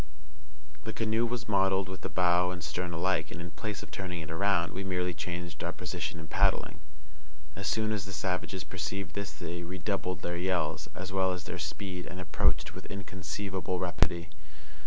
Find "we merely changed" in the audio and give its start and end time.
4.73-5.63